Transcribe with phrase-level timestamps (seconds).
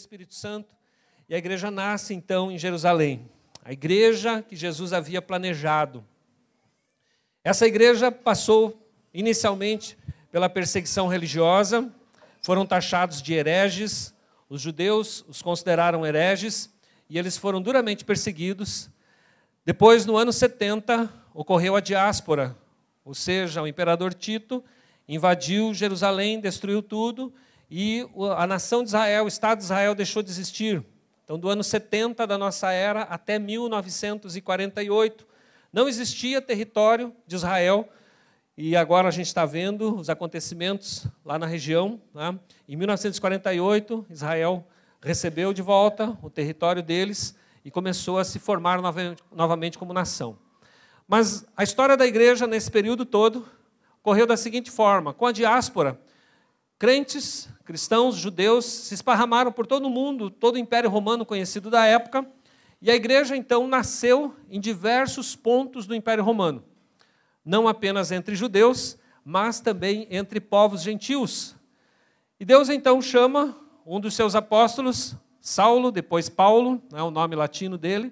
[0.00, 0.74] Espírito Santo
[1.28, 3.28] e a igreja nasce então em Jerusalém.
[3.64, 6.04] A igreja que Jesus havia planejado.
[7.44, 9.96] Essa igreja passou inicialmente
[10.32, 11.90] pela perseguição religiosa,
[12.40, 14.14] foram taxados de hereges,
[14.48, 16.70] os judeus os consideraram hereges
[17.08, 18.88] e eles foram duramente perseguidos.
[19.64, 22.56] Depois, no ano 70, ocorreu a diáspora,
[23.04, 24.64] ou seja, o imperador Tito
[25.06, 27.32] invadiu Jerusalém, destruiu tudo
[27.70, 30.84] e a nação de Israel, o Estado de Israel deixou de existir.
[31.24, 35.26] Então, do ano 70 da nossa era até 1948,
[35.72, 37.88] não existia território de Israel
[38.56, 42.00] e agora a gente está vendo os acontecimentos lá na região.
[42.12, 42.38] Né?
[42.68, 44.66] Em 1948, Israel
[45.00, 47.34] recebeu de volta o território deles
[47.64, 48.80] e começou a se formar
[49.32, 50.36] novamente como nação.
[51.06, 53.46] Mas a história da igreja nesse período todo
[54.02, 55.98] correu da seguinte forma: com a diáspora,
[56.80, 61.84] crentes, cristãos, judeus se esparramaram por todo o mundo, todo o Império Romano conhecido da
[61.84, 62.26] época,
[62.80, 66.64] e a igreja então nasceu em diversos pontos do Império Romano,
[67.44, 71.54] não apenas entre judeus, mas também entre povos gentios.
[72.40, 77.76] E Deus então chama um dos seus apóstolos, Saulo, depois Paulo, é o nome latino
[77.76, 78.10] dele,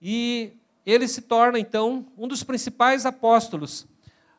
[0.00, 0.52] e
[0.86, 3.88] ele se torna, então, um dos principais apóstolos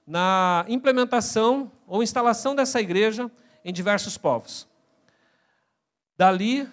[0.07, 3.29] na implementação ou instalação dessa igreja
[3.63, 4.67] em diversos povos.
[6.17, 6.67] Dali,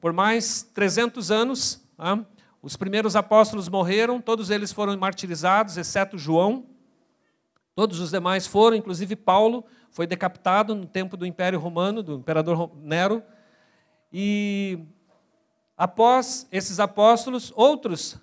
[0.00, 2.24] por mais 300 anos, tá,
[2.62, 6.66] os primeiros apóstolos morreram, todos eles foram martirizados, exceto João.
[7.74, 12.74] Todos os demais foram, inclusive Paulo foi decapitado no tempo do Império Romano, do imperador
[12.76, 13.22] Nero.
[14.10, 14.78] E
[15.76, 18.18] após esses apóstolos, outros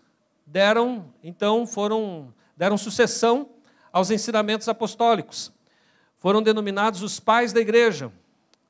[0.45, 3.49] deram, então, foram, deram sucessão
[3.91, 5.52] aos ensinamentos apostólicos.
[6.23, 8.09] Foram denominados os pais da igreja,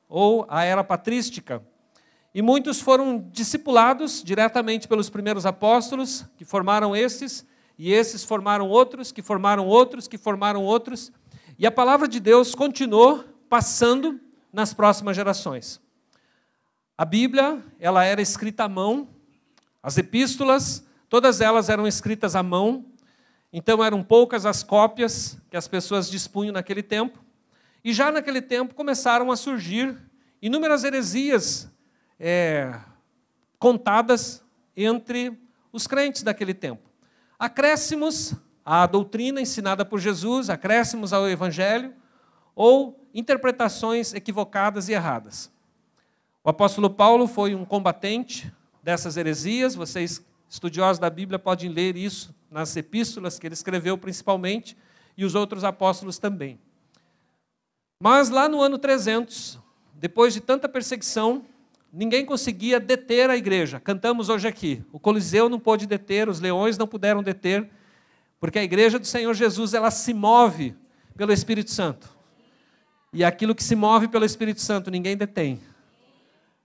[0.08, 1.62] ou a era patrística.
[2.34, 7.46] E muitos foram discipulados diretamente pelos primeiros apóstolos, que formaram esses,
[7.78, 11.12] e esses formaram outros, que formaram outros, que formaram outros.
[11.56, 14.20] E a palavra de Deus continuou passando
[14.52, 15.80] nas próximas gerações.
[16.98, 19.06] A Bíblia, ela era escrita à mão,
[19.80, 20.84] as epístolas
[21.14, 22.84] Todas elas eram escritas à mão,
[23.52, 27.23] então eram poucas as cópias que as pessoas dispunham naquele tempo.
[27.84, 29.96] E já naquele tempo começaram a surgir
[30.40, 31.70] inúmeras heresias
[32.18, 32.74] é,
[33.58, 34.42] contadas
[34.76, 35.38] entre
[35.72, 36.90] os crentes daquele tempo.
[37.38, 38.34] Acréscimos
[38.64, 41.92] à doutrina ensinada por Jesus, acréscimos ao Evangelho,
[42.56, 45.52] ou interpretações equivocadas e erradas.
[46.42, 48.52] O apóstolo Paulo foi um combatente
[48.82, 50.24] dessas heresias, vocês
[50.54, 54.76] Estudiosos da Bíblia podem ler isso nas epístolas que ele escreveu principalmente
[55.16, 56.60] e os outros apóstolos também.
[57.98, 59.58] Mas lá no ano 300,
[59.94, 61.44] depois de tanta perseguição,
[61.92, 63.80] ninguém conseguia deter a igreja.
[63.80, 64.84] Cantamos hoje aqui.
[64.92, 67.68] O Coliseu não pôde deter, os leões não puderam deter,
[68.40, 70.74] porque a igreja do Senhor Jesus, ela se move
[71.16, 72.14] pelo Espírito Santo.
[73.12, 75.60] E aquilo que se move pelo Espírito Santo, ninguém detém.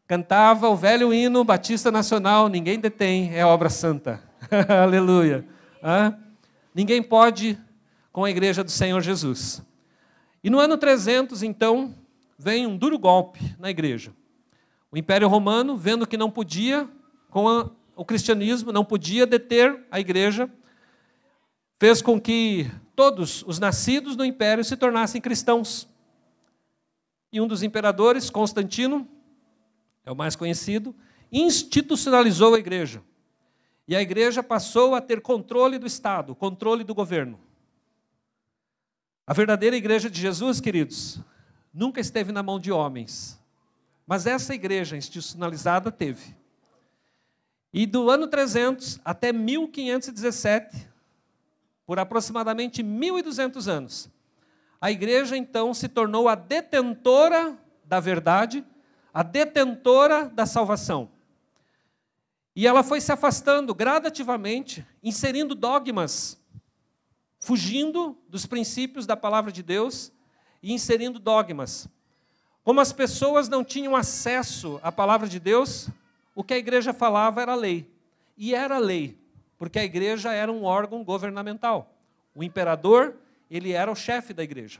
[0.07, 4.23] Cantava o velho hino Batista Nacional, ninguém detém, é obra santa.
[4.83, 5.45] Aleluia.
[5.83, 6.17] Hã?
[6.73, 7.55] Ninguém pode
[8.11, 9.61] com a igreja do Senhor Jesus.
[10.43, 11.93] E no ano 300, então,
[12.37, 14.13] vem um duro golpe na igreja.
[14.91, 16.89] O Império Romano, vendo que não podia,
[17.29, 20.49] com a, o cristianismo, não podia deter a igreja,
[21.77, 25.87] fez com que todos os nascidos no império se tornassem cristãos.
[27.31, 29.07] E um dos imperadores, Constantino,
[30.05, 30.95] é o mais conhecido,
[31.31, 33.03] institucionalizou a igreja.
[33.87, 37.39] E a igreja passou a ter controle do Estado, controle do governo.
[39.29, 41.19] A verdadeira igreja de Jesus, queridos,
[41.71, 43.39] nunca esteve na mão de homens.
[44.07, 46.35] Mas essa igreja institucionalizada teve.
[47.71, 50.89] E do ano 300 até 1517,
[51.85, 54.09] por aproximadamente 1200 anos,
[54.81, 57.55] a igreja então se tornou a detentora
[57.85, 58.65] da verdade
[59.13, 61.07] a detentora da salvação.
[62.55, 66.41] E ela foi se afastando gradativamente, inserindo dogmas,
[67.49, 70.11] fugindo dos princípios da palavra de Deus
[70.61, 71.89] e inserindo dogmas.
[72.63, 75.89] Como as pessoas não tinham acesso à palavra de Deus,
[76.35, 77.91] o que a igreja falava era lei.
[78.37, 79.17] E era lei,
[79.57, 81.91] porque a igreja era um órgão governamental.
[82.35, 83.15] O imperador,
[83.49, 84.79] ele era o chefe da igreja.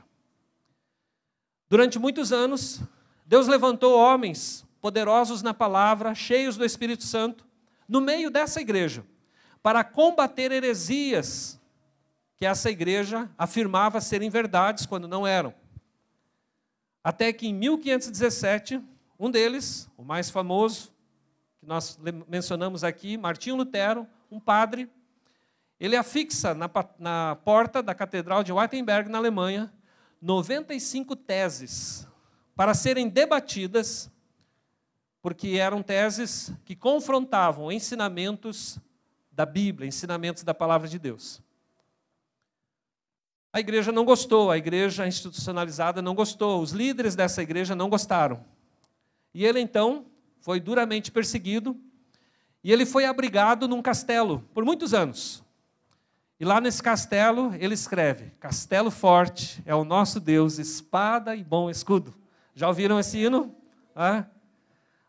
[1.68, 2.80] Durante muitos anos,
[3.26, 7.44] Deus levantou homens poderosos na palavra, cheios do Espírito Santo,
[7.88, 9.04] no meio dessa igreja,
[9.60, 11.59] para combater heresias
[12.40, 15.52] que essa igreja afirmava serem verdades quando não eram.
[17.04, 18.82] Até que em 1517,
[19.18, 20.90] um deles, o mais famoso,
[21.58, 24.90] que nós mencionamos aqui, Martinho Lutero, um padre,
[25.78, 29.70] ele afixa na, na porta da Catedral de Wittenberg, na Alemanha,
[30.22, 32.08] 95 teses
[32.56, 34.10] para serem debatidas,
[35.20, 38.78] porque eram teses que confrontavam ensinamentos
[39.30, 41.42] da Bíblia, ensinamentos da palavra de Deus.
[43.52, 48.44] A igreja não gostou, a igreja institucionalizada não gostou, os líderes dessa igreja não gostaram.
[49.34, 50.06] E ele então
[50.40, 51.76] foi duramente perseguido
[52.62, 55.42] e ele foi abrigado num castelo por muitos anos.
[56.38, 61.68] E lá nesse castelo ele escreve: Castelo forte é o nosso Deus, espada e bom
[61.68, 62.14] escudo.
[62.54, 63.54] Já ouviram esse hino?
[63.94, 64.24] Ah?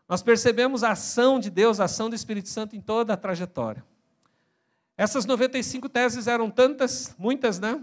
[0.08, 3.84] Nós percebemos a ação de Deus, a ação do Espírito Santo em toda a trajetória.
[4.96, 7.82] Essas 95 teses eram tantas, muitas, né?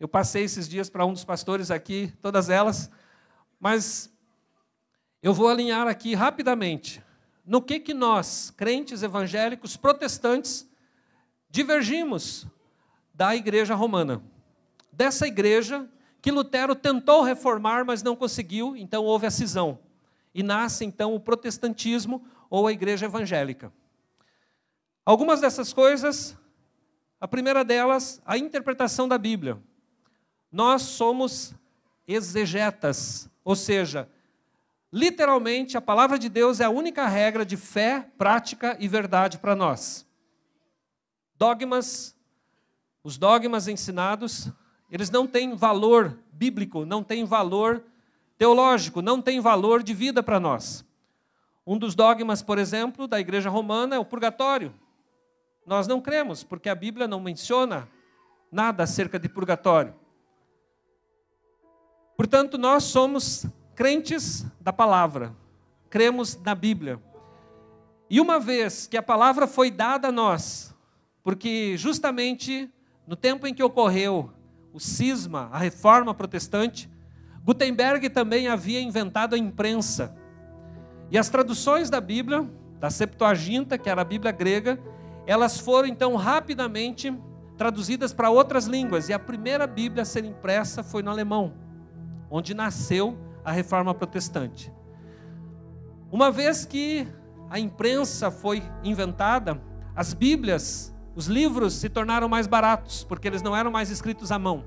[0.00, 2.90] Eu passei esses dias para um dos pastores aqui, todas elas,
[3.60, 4.10] mas
[5.22, 7.04] eu vou alinhar aqui rapidamente
[7.44, 10.66] no que que nós, crentes evangélicos protestantes,
[11.50, 12.46] divergimos
[13.12, 14.22] da igreja romana.
[14.90, 15.86] Dessa igreja
[16.22, 19.78] que Lutero tentou reformar, mas não conseguiu, então houve a cisão.
[20.34, 23.70] E nasce então o protestantismo ou a igreja evangélica.
[25.04, 26.34] Algumas dessas coisas,
[27.20, 29.60] a primeira delas, a interpretação da Bíblia.
[30.50, 31.54] Nós somos
[32.06, 34.08] exegetas, ou seja,
[34.92, 39.54] literalmente a palavra de Deus é a única regra de fé, prática e verdade para
[39.54, 40.06] nós.
[41.36, 42.16] Dogmas,
[43.04, 44.48] os dogmas ensinados,
[44.90, 47.84] eles não têm valor bíblico, não têm valor
[48.36, 50.84] teológico, não têm valor de vida para nós.
[51.66, 54.74] Um dos dogmas, por exemplo, da igreja romana é o purgatório.
[55.64, 57.88] Nós não cremos, porque a Bíblia não menciona
[58.50, 59.94] nada acerca de purgatório.
[62.20, 65.34] Portanto, nós somos crentes da palavra,
[65.88, 67.00] cremos na Bíblia.
[68.10, 70.74] E uma vez que a palavra foi dada a nós,
[71.22, 72.70] porque justamente
[73.06, 74.30] no tempo em que ocorreu
[74.70, 76.90] o cisma, a reforma protestante,
[77.42, 80.14] Gutenberg também havia inventado a imprensa.
[81.10, 82.46] E as traduções da Bíblia,
[82.78, 84.78] da Septuaginta, que era a Bíblia grega,
[85.26, 87.18] elas foram então rapidamente
[87.56, 89.08] traduzidas para outras línguas.
[89.08, 91.69] E a primeira Bíblia a ser impressa foi no alemão
[92.30, 94.72] onde nasceu a reforma protestante.
[96.12, 97.06] Uma vez que
[97.48, 99.60] a imprensa foi inventada,
[99.94, 104.38] as Bíblias, os livros se tornaram mais baratos, porque eles não eram mais escritos à
[104.38, 104.64] mão.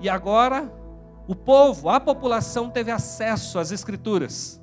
[0.00, 0.72] E agora,
[1.26, 4.60] o povo, a população teve acesso às Escrituras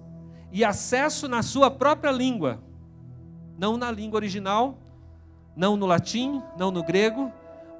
[0.51, 2.61] e acesso na sua própria língua,
[3.57, 4.77] não na língua original,
[5.55, 7.31] não no latim, não no grego,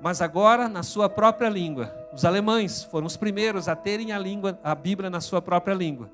[0.02, 2.01] mas agora na sua própria língua.
[2.14, 6.10] Os alemães foram os primeiros a terem a língua, a Bíblia na sua própria língua.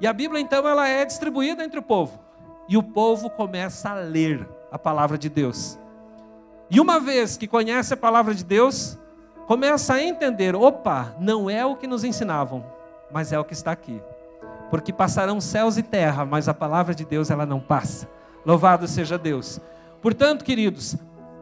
[0.00, 2.20] E a Bíblia então ela é distribuída entre o povo.
[2.68, 5.78] E o povo começa a ler a palavra de Deus.
[6.70, 8.98] E uma vez que conhece a palavra de Deus,
[9.46, 12.64] começa a entender, opa, não é o que nos ensinavam,
[13.10, 14.00] mas é o que está aqui.
[14.70, 18.08] Porque passarão céus e terra, mas a palavra de Deus ela não passa.
[18.46, 19.60] Louvado seja Deus.
[20.00, 20.96] Portanto, queridos,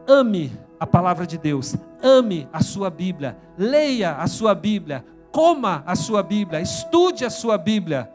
[0.07, 5.95] ame a palavra de Deus, ame a sua Bíblia, leia a sua Bíblia, coma a
[5.95, 8.11] sua Bíblia, estude a sua Bíblia,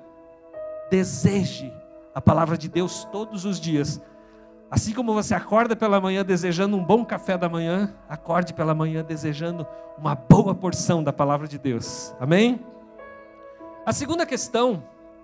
[0.90, 1.72] deseje
[2.12, 4.02] a palavra de Deus todos os dias.
[4.68, 9.04] Assim como você acorda pela manhã desejando um bom café da manhã, acorde pela manhã
[9.04, 9.64] desejando
[9.96, 12.12] uma boa porção da palavra de Deus.
[12.18, 12.58] Amém?
[13.86, 14.82] A segunda questão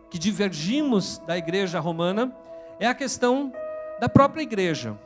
[0.09, 2.33] que divergimos da igreja romana
[2.79, 3.53] é a questão
[3.99, 4.97] da própria igreja.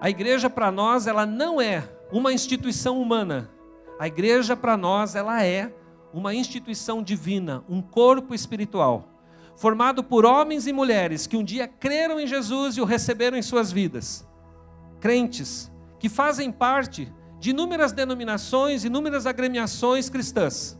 [0.00, 3.50] A igreja para nós, ela não é uma instituição humana.
[3.98, 5.74] A igreja para nós, ela é
[6.12, 9.08] uma instituição divina, um corpo espiritual,
[9.56, 13.42] formado por homens e mulheres que um dia creram em Jesus e o receberam em
[13.42, 14.26] suas vidas.
[15.00, 20.78] Crentes que fazem parte de inúmeras denominações, inúmeras agremiações cristãs.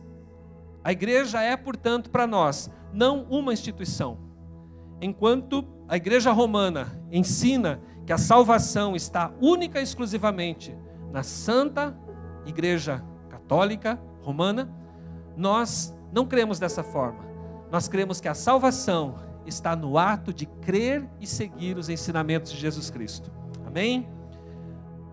[0.81, 4.17] A igreja é, portanto, para nós, não uma instituição.
[5.01, 10.75] Enquanto a igreja romana ensina que a salvação está única e exclusivamente
[11.11, 11.95] na Santa
[12.43, 14.67] Igreja Católica Romana,
[15.37, 17.19] nós não cremos dessa forma.
[17.71, 19.13] Nós cremos que a salvação
[19.45, 23.31] está no ato de crer e seguir os ensinamentos de Jesus Cristo.
[23.63, 24.09] Amém?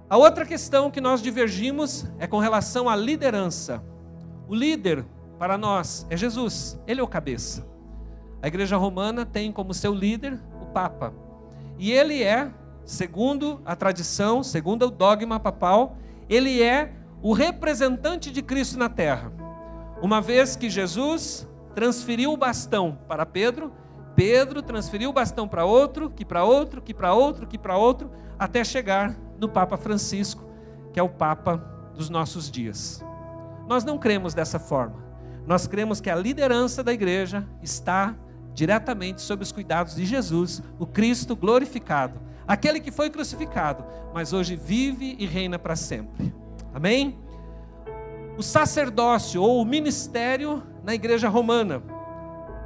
[0.09, 3.85] A outra questão que nós divergimos é com relação à liderança.
[4.49, 5.05] O líder
[5.39, 7.69] para nós é Jesus, ele é o cabeça.
[8.41, 11.13] A igreja romana tem como seu líder o Papa.
[11.79, 12.51] E ele é
[12.87, 19.33] segundo a tradição, segundo o dogma papal, ele é o representante de Cristo na terra.
[20.01, 23.73] Uma vez que Jesus transferiu o bastão para Pedro,
[24.15, 28.11] Pedro transferiu o bastão para outro, que para outro, que para outro, que para outro,
[28.39, 30.43] até chegar no Papa Francisco,
[30.93, 31.59] que é o Papa
[31.95, 33.05] dos nossos dias.
[33.69, 35.05] Nós não cremos dessa forma.
[35.47, 38.15] Nós cremos que a liderança da igreja está
[38.55, 43.85] diretamente sob os cuidados de Jesus, o Cristo glorificado, aquele que foi crucificado,
[44.15, 46.35] mas hoje vive e reina para sempre.
[46.73, 47.19] Amém?
[48.37, 51.83] O sacerdócio ou o ministério na igreja romana.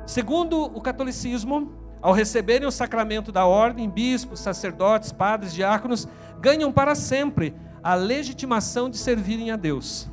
[0.06, 1.72] Segundo o catolicismo,
[2.02, 6.08] ao receberem o sacramento da ordem, bispos, sacerdotes, padres, diáconos
[6.40, 10.10] ganham para sempre a legitimação de servirem a Deus.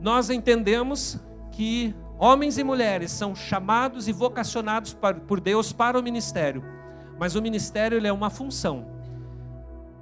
[0.00, 1.20] Nós entendemos
[1.52, 4.96] que homens e mulheres são chamados e vocacionados
[5.26, 6.64] por Deus para o ministério,
[7.22, 8.84] mas o ministério é uma função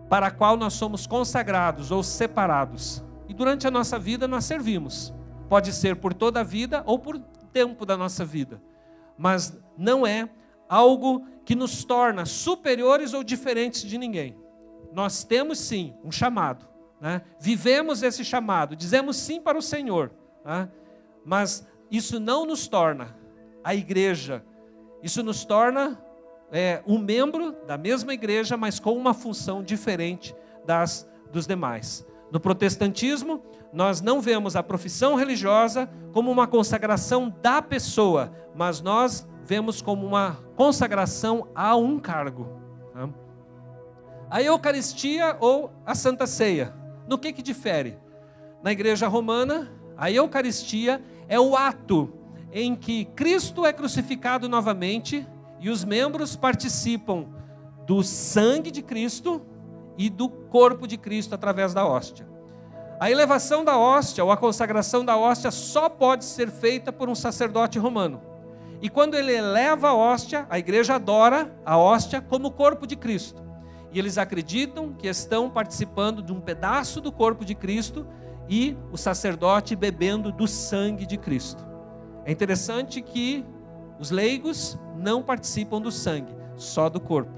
[0.08, 3.04] para a qual nós somos consagrados ou separados.
[3.28, 5.12] E durante a nossa vida nós servimos.
[5.46, 7.18] Pode ser por toda a vida ou por
[7.52, 8.58] tempo da nossa vida.
[9.18, 10.30] Mas não é
[10.66, 14.34] algo que nos torna superiores ou diferentes de ninguém.
[14.90, 16.66] Nós temos sim um chamado,
[17.02, 17.20] né?
[17.38, 20.10] vivemos esse chamado, dizemos sim para o Senhor,
[20.42, 20.70] né?
[21.22, 23.14] mas isso não nos torna
[23.62, 24.42] a igreja,
[25.02, 26.02] isso nos torna
[26.52, 32.06] é, um membro da mesma igreja, mas com uma função diferente das dos demais.
[32.30, 33.42] No protestantismo,
[33.72, 40.06] nós não vemos a profissão religiosa como uma consagração da pessoa, mas nós vemos como
[40.06, 42.48] uma consagração a um cargo.
[42.92, 43.08] Tá?
[44.28, 46.74] A Eucaristia ou a Santa Ceia,
[47.08, 47.98] no que, que difere?
[48.62, 52.12] Na igreja romana, a Eucaristia é o ato
[52.52, 55.26] em que Cristo é crucificado novamente
[55.60, 57.26] e os membros participam
[57.86, 59.42] do sangue de Cristo
[59.98, 62.26] e do corpo de Cristo através da hóstia.
[62.98, 67.14] A elevação da hóstia ou a consagração da hóstia só pode ser feita por um
[67.14, 68.20] sacerdote romano.
[68.82, 72.96] E quando ele eleva a hóstia, a igreja adora a hóstia como o corpo de
[72.96, 73.42] Cristo.
[73.92, 78.06] E eles acreditam que estão participando de um pedaço do corpo de Cristo
[78.48, 81.66] e o sacerdote bebendo do sangue de Cristo.
[82.24, 83.44] É interessante que
[83.98, 87.32] os leigos não participam do sangue, só do corpo.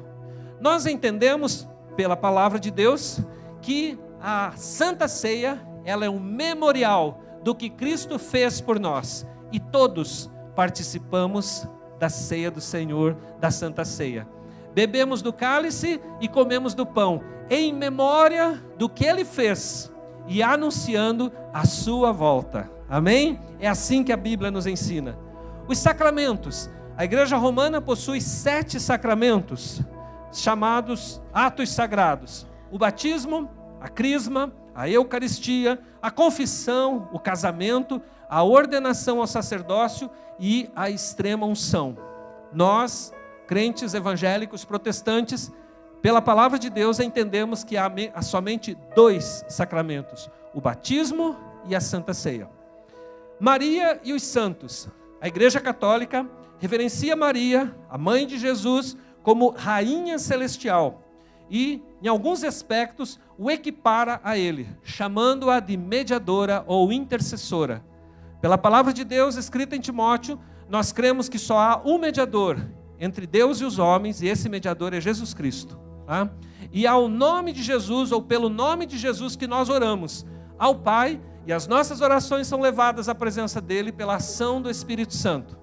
[0.60, 3.20] Nós entendemos pela palavra de Deus
[3.60, 9.58] que a Santa Ceia, ela é um memorial do que Cristo fez por nós e
[9.58, 11.66] todos participamos
[11.98, 14.26] da ceia do Senhor, da Santa Ceia.
[14.74, 19.92] Bebemos do cálice e comemos do pão, em memória do que ele fez
[20.26, 22.70] e anunciando a sua volta.
[22.88, 23.38] Amém?
[23.58, 25.18] É assim que a Bíblia nos ensina.
[25.68, 26.70] Os sacramentos.
[26.96, 29.80] A igreja romana possui sete sacramentos,
[30.30, 39.20] chamados atos sagrados: o batismo, a crisma, a eucaristia, a confissão, o casamento, a ordenação
[39.20, 41.96] ao sacerdócio e a extrema unção.
[42.52, 43.12] Nós,
[43.46, 45.50] crentes evangélicos protestantes,
[46.02, 52.12] pela palavra de Deus, entendemos que há, somente dois sacramentos: o batismo e a santa
[52.12, 52.50] ceia.
[53.40, 54.88] Maria e os santos.
[55.20, 56.28] A Igreja Católica
[56.62, 61.02] reverencia Maria, a mãe de Jesus, como rainha celestial
[61.50, 67.84] e, em alguns aspectos, o equipara a ele, chamando-a de mediadora ou intercessora.
[68.40, 70.38] Pela palavra de Deus escrita em Timóteo,
[70.68, 72.64] nós cremos que só há um mediador
[72.96, 75.76] entre Deus e os homens, e esse mediador é Jesus Cristo.
[76.06, 76.30] Tá?
[76.72, 80.24] E ao nome de Jesus, ou pelo nome de Jesus, que nós oramos
[80.56, 85.12] ao Pai, e as nossas orações são levadas à presença dele pela ação do Espírito
[85.12, 85.60] Santo.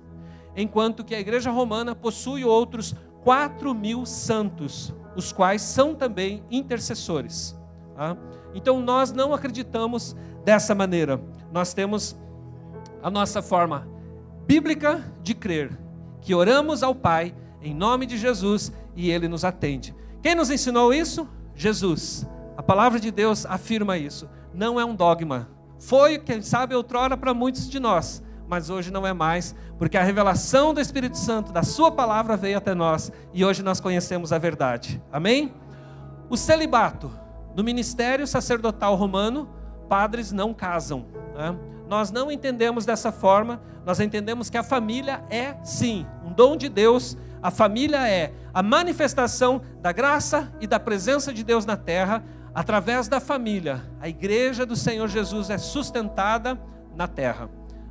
[0.60, 7.58] Enquanto que a igreja romana possui outros quatro mil santos, os quais são também intercessores.
[7.96, 8.18] Tá?
[8.54, 11.22] Então nós não acreditamos dessa maneira.
[11.50, 12.14] Nós temos
[13.02, 13.88] a nossa forma
[14.46, 15.80] bíblica de crer,
[16.20, 19.96] que oramos ao Pai em nome de Jesus e ele nos atende.
[20.22, 21.26] Quem nos ensinou isso?
[21.56, 22.28] Jesus.
[22.58, 24.28] A palavra de Deus afirma isso.
[24.54, 25.48] Não é um dogma.
[25.78, 30.04] Foi, quem sabe, outrora para muitos de nós, mas hoje não é mais, porque a
[30.04, 34.38] revelação do Espírito Santo, da Sua palavra, veio até nós e hoje nós conhecemos a
[34.38, 35.02] verdade.
[35.12, 35.54] Amém?
[36.30, 37.12] O celibato.
[37.56, 39.48] No ministério sacerdotal romano,
[39.88, 41.06] padres não casam.
[41.36, 41.56] Né?
[41.88, 46.68] Nós não entendemos dessa forma, nós entendemos que a família é, sim, um dom de
[46.68, 52.24] Deus a família é a manifestação da graça e da presença de Deus na terra.
[52.54, 56.60] Através da família, a igreja do Senhor Jesus é sustentada
[56.96, 57.50] na terra.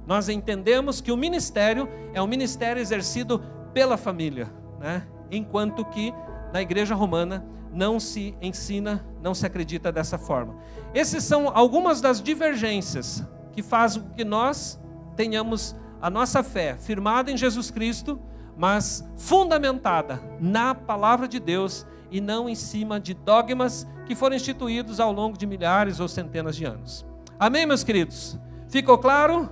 [0.08, 3.40] Nós entendemos que o ministério é um ministério exercido
[3.72, 4.50] pela família,
[4.80, 5.06] né?
[5.30, 6.12] enquanto que
[6.50, 10.56] na igreja romana não se ensina, não se acredita dessa forma.
[10.94, 13.22] Essas são algumas das divergências
[13.52, 14.80] que fazem com que nós
[15.14, 18.18] tenhamos a nossa fé firmada em Jesus Cristo
[18.58, 24.98] mas fundamentada na palavra de Deus e não em cima de dogmas que foram instituídos
[24.98, 27.06] ao longo de milhares ou centenas de anos.
[27.38, 28.36] Amém, meus queridos?
[28.68, 29.48] Ficou claro?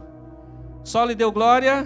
[0.86, 1.84] Só lhe deu glória?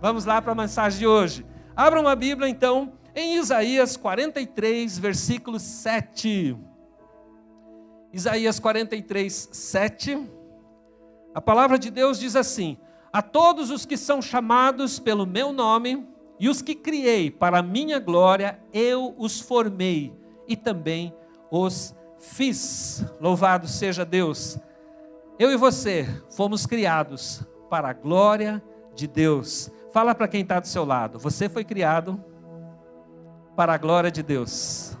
[0.00, 1.46] Vamos lá para a mensagem de hoje.
[1.76, 6.58] Abra uma Bíblia então em Isaías 43, versículo 7.
[8.12, 10.28] Isaías 43, 7.
[11.32, 12.76] A palavra de Deus diz assim:
[13.12, 17.62] A todos os que são chamados pelo meu nome e os que criei para a
[17.62, 20.12] minha glória, eu os formei
[20.48, 21.14] e também
[21.52, 23.04] os fiz.
[23.20, 24.58] Louvado seja Deus.
[25.38, 28.62] Eu e você fomos criados para a glória
[28.94, 29.70] de Deus.
[29.92, 32.22] Fala para quem está do seu lado: você foi criado
[33.56, 34.96] para a glória de Deus.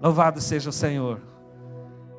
[0.00, 1.20] Louvado seja o Senhor.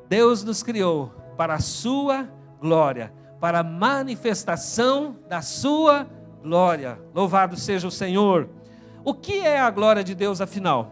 [0.08, 2.28] Deus nos criou para a sua
[2.60, 6.06] glória, para a manifestação da sua
[6.42, 6.98] glória.
[7.14, 8.48] Louvado seja o Senhor.
[9.04, 10.90] O que é a glória de Deus afinal?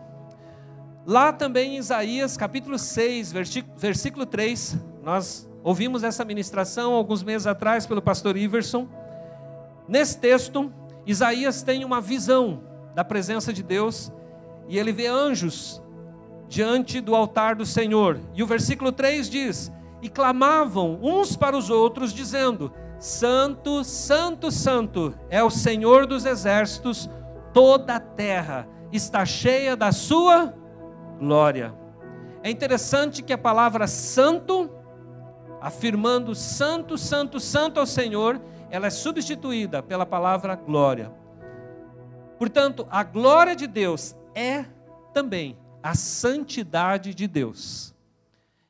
[1.07, 3.33] Lá também em Isaías capítulo 6,
[3.77, 8.89] versículo 3, nós ouvimos essa ministração alguns meses atrás pelo pastor Iverson.
[9.89, 10.73] Nesse texto,
[11.07, 12.63] Isaías tem uma visão
[12.95, 14.13] da presença de Deus
[14.69, 15.83] e ele vê anjos
[16.49, 18.21] diante do altar do Senhor.
[18.35, 25.15] E o versículo 3 diz: E clamavam uns para os outros, dizendo: Santo, Santo, Santo
[25.31, 27.09] é o Senhor dos exércitos,
[27.53, 30.55] toda a terra está cheia da sua
[31.19, 31.75] glória.
[32.43, 34.69] É interessante que a palavra santo,
[35.63, 41.13] afirmando santo, santo, santo ao Senhor, ela é substituída pela palavra glória.
[42.37, 44.65] Portanto, a glória de Deus é
[45.15, 47.95] também a santidade de Deus.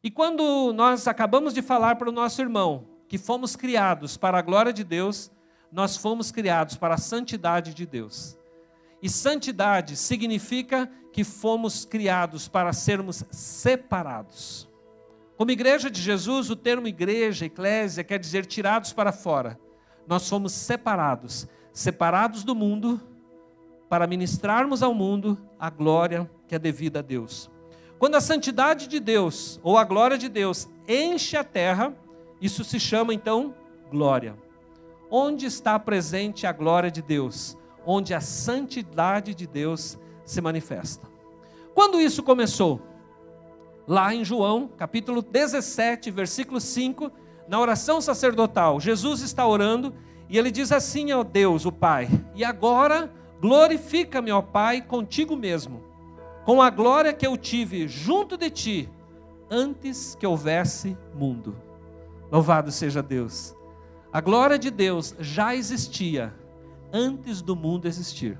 [0.04, 4.42] E quando nós acabamos de falar para o nosso irmão que fomos criados para a
[4.42, 5.30] glória de Deus,
[5.70, 8.37] nós fomos criados para a santidade de Deus.
[9.00, 14.71] E santidade significa que fomos criados para sermos separados.
[15.37, 19.59] Como igreja de Jesus, o termo igreja, eclésia, quer dizer tirados para fora.
[20.07, 23.01] Nós fomos separados, separados do mundo
[23.88, 27.51] para ministrarmos ao mundo a glória que é devida a Deus.
[27.99, 31.95] Quando a santidade de Deus ou a glória de Deus enche a terra,
[32.40, 33.55] isso se chama então
[33.90, 34.37] glória.
[35.11, 37.57] Onde está presente a glória de Deus?
[37.87, 41.07] Onde a santidade de Deus se manifesta.
[41.75, 42.81] Quando isso começou?
[43.87, 47.11] Lá em João, capítulo 17, versículo 5,
[47.49, 49.92] na oração sacerdotal, Jesus está orando
[50.29, 53.11] e ele diz assim ao Deus, o Pai: E agora
[53.42, 55.83] Glorifica-me, ó Pai, contigo mesmo,
[56.45, 58.88] com a glória que eu tive junto de ti,
[59.51, 61.57] antes que houvesse mundo.
[62.31, 63.53] Louvado seja Deus.
[64.12, 66.33] A glória de Deus já existia
[66.92, 68.38] antes do mundo existir.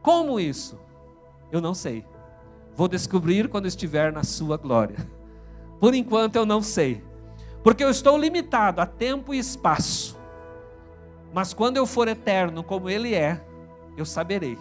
[0.00, 0.80] Como isso?
[1.50, 2.06] Eu não sei.
[2.74, 4.96] Vou descobrir quando estiver na sua glória.
[5.78, 7.02] Por enquanto eu não sei.
[7.62, 10.18] Porque eu estou limitado a tempo e espaço.
[11.34, 13.40] Mas quando eu for eterno como Ele é,
[13.96, 14.58] eu saberei.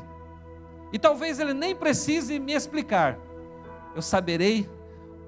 [0.91, 3.17] E talvez Ele nem precise me explicar.
[3.95, 4.69] Eu saberei,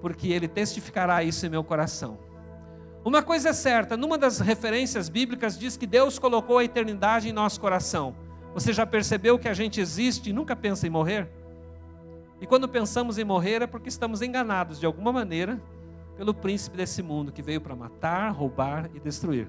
[0.01, 2.17] porque Ele testificará isso em meu coração.
[3.05, 7.33] Uma coisa é certa, numa das referências bíblicas diz que Deus colocou a eternidade em
[7.33, 8.15] nosso coração.
[8.53, 11.29] Você já percebeu que a gente existe e nunca pensa em morrer?
[12.43, 15.61] E quando pensamos em morrer é porque estamos enganados de alguma maneira
[16.17, 19.47] pelo príncipe desse mundo que veio para matar, roubar e destruir.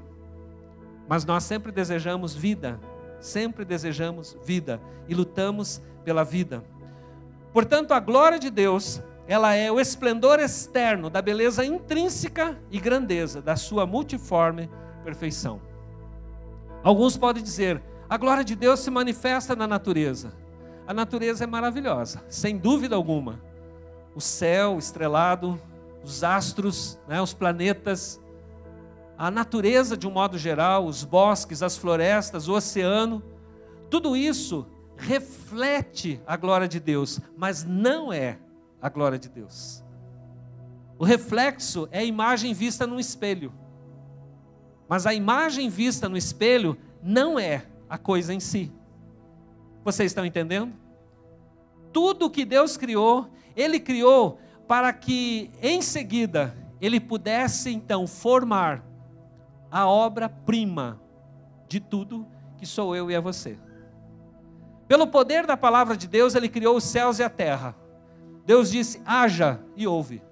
[1.09, 2.79] Mas nós sempre desejamos vida,
[3.19, 6.63] sempre desejamos vida e lutamos pela vida.
[7.53, 13.43] Portanto, a glória de Deus, ela é o esplendor externo da beleza intrínseca e grandeza
[13.43, 14.71] da sua multiforme
[15.03, 15.61] perfeição.
[16.85, 20.44] Alguns podem dizer: a glória de Deus se manifesta na natureza.
[20.87, 23.41] A natureza é maravilhosa, sem dúvida alguma.
[24.15, 25.61] O céu estrelado,
[26.03, 28.21] os astros, né, os planetas,
[29.17, 33.23] a natureza de um modo geral, os bosques, as florestas, o oceano,
[33.89, 34.67] tudo isso
[34.97, 38.39] reflete a glória de Deus, mas não é
[38.81, 39.83] a glória de Deus.
[40.99, 43.53] O reflexo é a imagem vista no espelho.
[44.89, 48.71] Mas a imagem vista no espelho não é a coisa em si.
[49.85, 50.73] Vocês estão entendendo?
[51.93, 58.83] Tudo que Deus criou, Ele criou para que em seguida Ele pudesse então formar
[59.71, 61.01] a obra-prima
[61.69, 63.59] de tudo que sou eu e é você.
[64.87, 67.75] Pelo poder da palavra de Deus, ele criou os céus e a terra.
[68.47, 70.23] Deus disse: haja e ouve.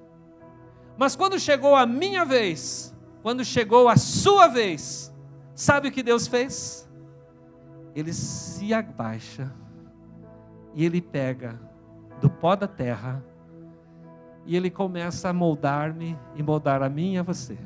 [0.97, 5.12] Mas quando chegou a minha vez, quando chegou a sua vez,
[5.55, 6.88] sabe o que Deus fez?
[7.94, 9.52] Ele se abaixa
[10.74, 11.59] e ele pega
[12.20, 13.22] do pó da terra
[14.44, 17.59] e ele começa a moldar-me e moldar a mim e a você.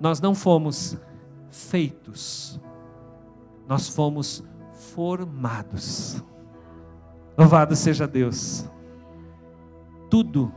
[0.00, 0.96] Nós não fomos
[1.50, 2.60] feitos,
[3.66, 4.42] nós fomos
[4.94, 6.24] formados.
[7.36, 8.68] Louvado seja Deus.
[10.08, 10.52] Tudo,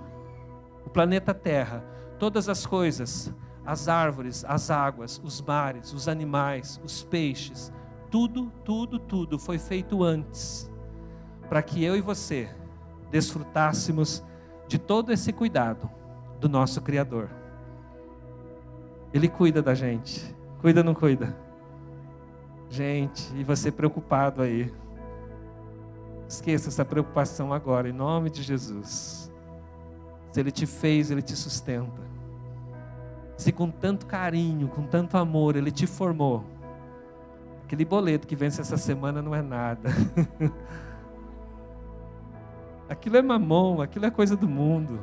[0.86, 1.84] o planeta Terra,
[2.18, 3.34] todas as coisas,
[3.66, 7.72] as árvores, as águas, os mares, os animais, os peixes,
[8.12, 10.70] tudo, tudo, tudo foi feito antes,
[11.50, 12.50] para que eu e você
[13.10, 14.24] desfrutássemos
[14.68, 15.90] de todo esse cuidado
[16.40, 17.30] do nosso Criador.
[19.14, 21.36] Ele cuida da gente, cuida ou não cuida?
[22.70, 24.74] Gente, e você preocupado aí.
[26.28, 29.32] Esqueça essa preocupação agora, em nome de Jesus.
[30.32, 32.02] Se Ele te fez, Ele te sustenta.
[33.38, 36.44] Se com tanto carinho, com tanto amor, Ele te formou,
[37.64, 39.90] aquele boleto que vence essa semana não é nada.
[42.88, 45.00] aquilo é mamão, aquilo é coisa do mundo.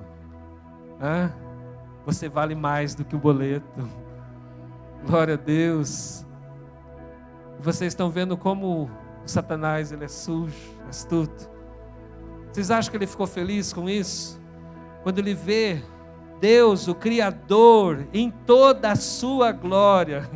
[2.07, 3.89] Você vale mais do que o boleto.
[5.07, 6.25] Glória a Deus.
[7.59, 8.91] Vocês estão vendo como
[9.25, 10.57] o Satanás ele é sujo,
[10.89, 11.51] astuto.
[12.53, 14.41] Vocês acham que ele ficou feliz com isso?
[15.03, 15.83] Quando ele vê
[16.41, 20.29] Deus, o Criador, em toda a sua glória,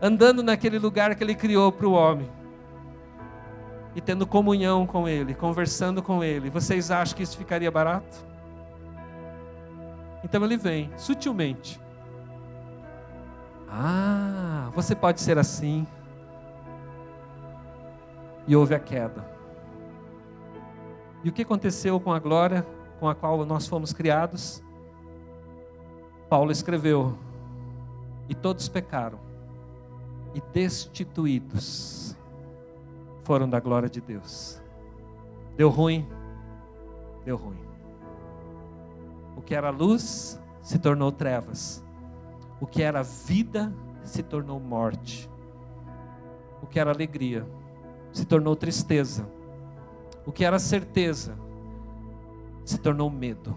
[0.00, 2.28] andando naquele lugar que ele criou para o homem
[3.94, 8.24] e tendo comunhão com Ele, conversando com Ele, vocês acham que isso ficaria barato?
[10.22, 11.80] Então ele vem, sutilmente.
[13.68, 15.86] Ah, você pode ser assim.
[18.46, 19.24] E houve a queda.
[21.24, 22.66] E o que aconteceu com a glória
[22.98, 24.62] com a qual nós fomos criados?
[26.30, 27.18] Paulo escreveu:
[28.28, 29.18] E todos pecaram,
[30.32, 32.16] e destituídos
[33.24, 34.62] foram da glória de Deus.
[35.56, 36.08] Deu ruim,
[37.24, 37.58] deu ruim.
[39.36, 41.84] O que era luz se tornou trevas.
[42.60, 43.72] O que era vida
[44.04, 45.28] se tornou morte.
[46.62, 47.44] O que era alegria
[48.12, 49.28] se tornou tristeza.
[50.24, 51.36] O que era certeza
[52.64, 53.56] se tornou medo.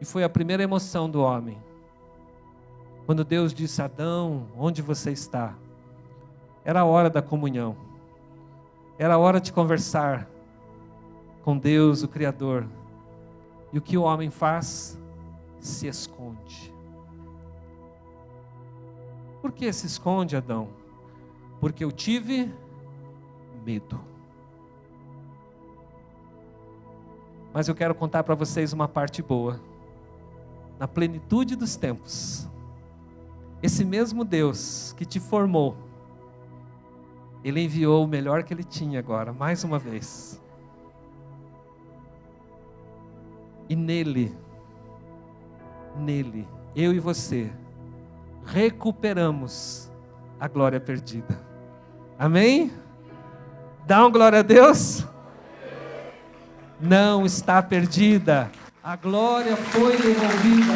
[0.00, 1.58] E foi a primeira emoção do homem.
[3.06, 5.54] Quando Deus disse: Adão, onde você está?
[6.64, 7.76] Era a hora da comunhão.
[8.98, 10.28] Era a hora de conversar
[11.42, 12.66] com Deus, o Criador.
[13.72, 14.98] E o que o homem faz?
[15.60, 16.72] Se esconde.
[19.40, 20.68] Por que se esconde, Adão?
[21.60, 22.52] Porque eu tive
[23.64, 24.00] medo.
[27.52, 29.60] Mas eu quero contar para vocês uma parte boa.
[30.78, 32.48] Na plenitude dos tempos,
[33.62, 35.76] esse mesmo Deus que te formou,
[37.42, 40.40] ele enviou o melhor que ele tinha agora, mais uma vez.
[43.68, 44.34] E nele,
[45.96, 47.50] nele, eu e você,
[48.46, 49.90] recuperamos
[50.38, 51.38] a glória perdida.
[52.18, 52.72] Amém?
[53.86, 55.06] Dá uma glória a Deus?
[56.80, 58.50] Não está perdida.
[58.82, 60.72] A glória foi devolvida.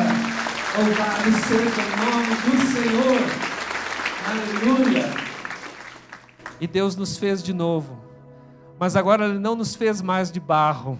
[0.76, 3.20] Louvado seja o nome do Senhor.
[4.28, 5.08] Aleluia.
[6.60, 7.96] E Deus nos fez de novo.
[8.78, 10.98] Mas agora Ele não nos fez mais de barro.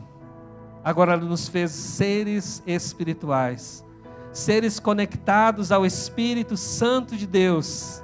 [0.84, 3.84] Agora Ele nos fez seres espirituais.
[4.32, 8.00] Seres conectados ao Espírito Santo de Deus.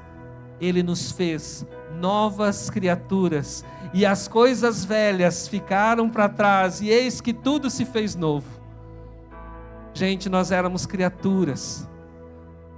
[0.60, 1.64] Ele nos fez
[2.00, 3.64] novas criaturas.
[3.94, 6.80] E as coisas velhas ficaram para trás.
[6.80, 8.57] E eis que tudo se fez novo.
[9.98, 11.88] Gente, nós éramos criaturas.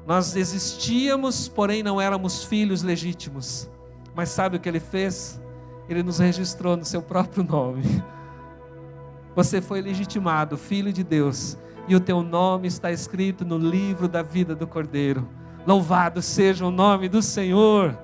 [0.06, 3.68] Nós existíamos, porém não éramos filhos legítimos.
[4.14, 5.38] Mas sabe o que ele fez?
[5.86, 7.82] Ele nos registrou no seu próprio nome.
[9.36, 14.22] Você foi legitimado, filho de Deus, e o teu nome está escrito no livro da
[14.22, 15.28] vida do Cordeiro.
[15.66, 17.98] Louvado seja o nome do Senhor.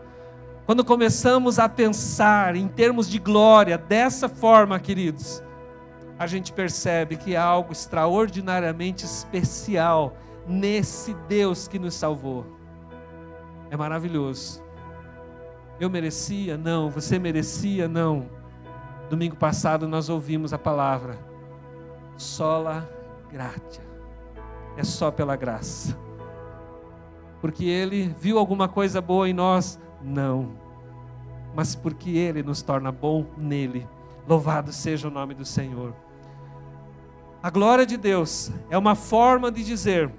[0.67, 5.43] Quando começamos a pensar em termos de glória dessa forma, queridos,
[6.19, 12.47] a gente percebe que há algo extraordinariamente especial nesse Deus que nos salvou.
[13.71, 14.63] É maravilhoso.
[15.79, 16.57] Eu merecia?
[16.57, 16.89] Não.
[16.91, 17.87] Você merecia?
[17.87, 18.31] Não.
[19.11, 21.19] Domingo passado nós ouvimos a palavra
[22.17, 22.89] sola
[23.31, 23.85] gratia.
[24.77, 25.97] É só pela graça.
[27.41, 29.79] Porque ele viu alguma coisa boa em nós?
[30.03, 30.53] Não.
[31.55, 33.87] Mas porque ele nos torna bom nele.
[34.27, 35.95] Louvado seja o nome do Senhor.
[37.47, 40.13] A glória de Deus é uma forma de dizer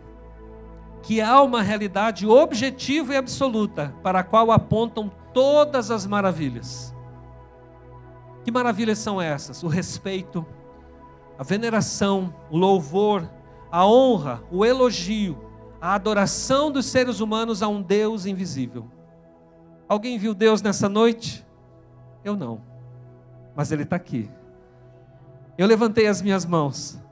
[1.04, 6.96] que há uma realidade objetiva e absoluta para a qual apontam todas as maravilhas.
[8.46, 9.62] Que maravilhas são essas?
[9.62, 10.46] O respeito,
[11.38, 13.30] a veneração, o louvor,
[13.70, 15.38] a honra, o elogio,
[15.82, 18.90] a adoração dos seres humanos a um Deus invisível.
[19.86, 21.46] Alguém viu Deus nessa noite?
[22.24, 22.62] Eu não,
[23.54, 24.32] mas Ele está aqui.
[25.58, 27.06] Eu levantei as minhas mãos.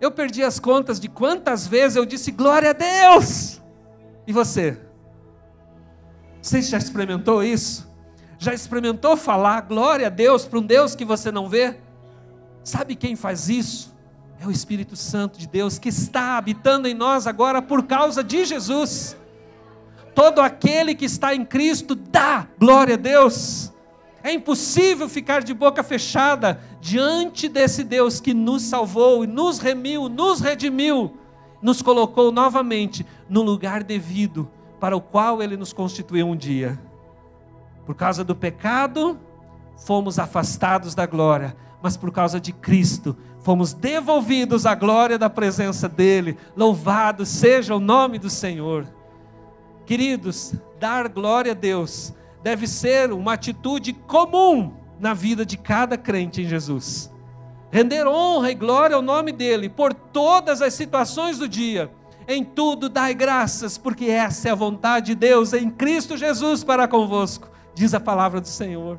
[0.00, 3.60] Eu perdi as contas de quantas vezes eu disse glória a Deus.
[4.26, 4.80] E você?
[6.40, 7.88] Você já experimentou isso?
[8.38, 11.78] Já experimentou falar glória a Deus para um Deus que você não vê?
[12.64, 13.94] Sabe quem faz isso?
[14.40, 18.46] É o Espírito Santo de Deus que está habitando em nós agora por causa de
[18.46, 19.14] Jesus.
[20.14, 23.70] Todo aquele que está em Cristo dá glória a Deus.
[24.22, 30.08] É impossível ficar de boca fechada diante desse Deus que nos salvou e nos remiu,
[30.08, 31.16] nos redimiu,
[31.62, 36.78] nos colocou novamente no lugar devido para o qual ele nos constituiu um dia.
[37.86, 39.18] Por causa do pecado,
[39.76, 45.88] fomos afastados da glória, mas por causa de Cristo, fomos devolvidos à glória da presença
[45.88, 46.36] dele.
[46.54, 48.86] Louvado seja o nome do Senhor.
[49.86, 56.42] Queridos, dar glória a Deus deve ser uma atitude comum na vida de cada crente
[56.42, 57.12] em Jesus.
[57.70, 61.90] Render honra e glória ao nome dele por todas as situações do dia.
[62.26, 66.88] Em tudo dai graças, porque essa é a vontade de Deus em Cristo Jesus para
[66.88, 68.98] convosco, diz a palavra do Senhor.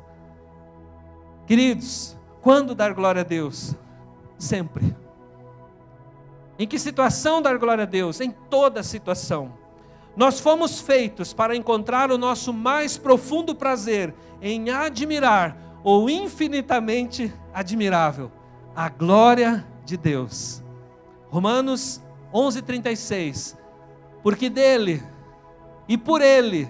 [1.46, 3.74] Queridos, quando dar glória a Deus?
[4.38, 4.94] Sempre.
[6.58, 8.20] Em que situação dar glória a Deus?
[8.20, 9.52] Em toda situação.
[10.16, 18.30] Nós fomos feitos para encontrar o nosso mais profundo prazer em admirar ou infinitamente admirável
[18.74, 20.62] a glória de Deus.
[21.30, 23.56] Romanos 11:36.
[24.22, 25.02] Porque dele
[25.88, 26.68] e por ele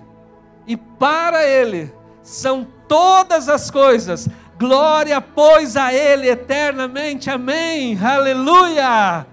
[0.66, 4.28] e para ele são todas as coisas.
[4.59, 7.28] Glória, pois, a ele eternamente.
[7.28, 7.98] Amém.
[7.98, 9.26] Aleluia.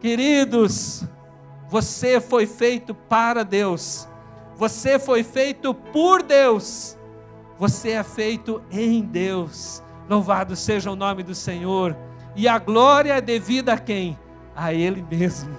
[0.00, 1.04] Queridos,
[1.72, 4.06] você foi feito para Deus.
[4.56, 6.98] Você foi feito por Deus.
[7.58, 9.82] Você é feito em Deus.
[10.06, 11.96] Louvado seja o nome do Senhor.
[12.36, 14.18] E a glória é devida a quem?
[14.54, 15.56] A Ele mesmo.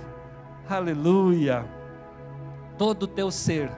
[0.69, 1.65] Aleluia.
[2.77, 3.71] Todo o teu ser,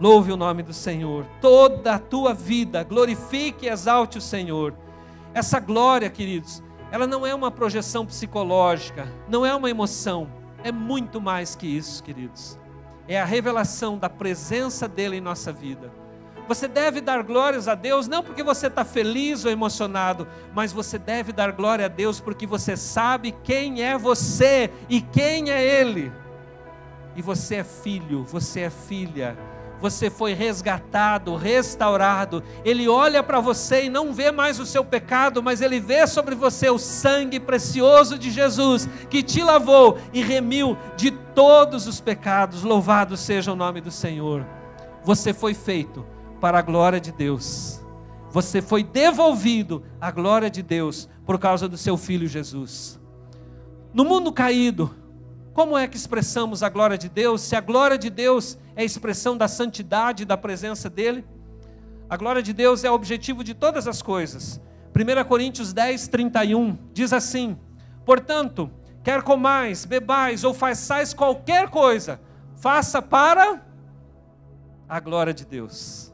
[0.00, 1.26] louve o nome do Senhor.
[1.40, 4.74] Toda a tua vida, glorifique e exalte o Senhor.
[5.34, 11.20] Essa glória, queridos, ela não é uma projeção psicológica, não é uma emoção é muito
[11.20, 12.58] mais que isso, queridos.
[13.06, 15.92] É a revelação da presença dele em nossa vida.
[16.48, 20.98] Você deve dar glórias a Deus, não porque você está feliz ou emocionado, mas você
[20.98, 26.10] deve dar glória a Deus porque você sabe quem é você e quem é Ele.
[27.14, 29.36] E você é filho, você é filha
[29.80, 32.42] você foi resgatado, restaurado.
[32.64, 36.34] Ele olha para você e não vê mais o seu pecado, mas ele vê sobre
[36.34, 42.62] você o sangue precioso de Jesus, que te lavou e remiu de todos os pecados.
[42.62, 44.46] Louvado seja o nome do Senhor.
[45.02, 46.04] Você foi feito
[46.40, 47.80] para a glória de Deus.
[48.30, 53.00] Você foi devolvido à glória de Deus por causa do seu filho Jesus.
[53.92, 54.90] No mundo caído,
[55.54, 57.40] como é que expressamos a glória de Deus?
[57.40, 61.24] Se a glória de Deus é expressão da santidade da presença dEle,
[62.10, 64.60] a glória de Deus é o objetivo de todas as coisas.
[64.94, 67.56] 1 Coríntios 10, 31 diz assim:
[68.04, 68.68] Portanto,
[69.04, 72.20] quer comais, bebais ou façais qualquer coisa,
[72.56, 73.62] faça para
[74.88, 76.12] a glória de Deus.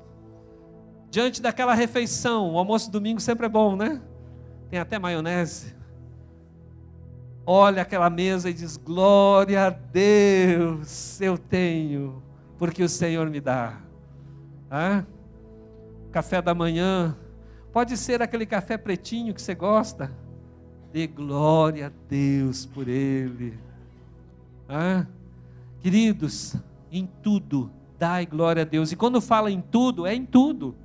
[1.11, 4.03] Diante daquela refeição, o almoço domingo sempre é bom, né?
[4.68, 5.79] Tem até maionese
[7.50, 12.22] olha aquela mesa e diz: Glória a Deus, eu tenho,
[12.56, 13.80] porque o Senhor me dá.
[16.12, 17.16] Café da manhã,
[17.72, 20.12] pode ser aquele café pretinho que você gosta.
[20.92, 23.58] Dê glória a Deus por ele.
[25.80, 26.54] Queridos,
[26.90, 28.92] em tudo, dai glória a Deus.
[28.92, 30.76] E quando fala em tudo, é em tudo.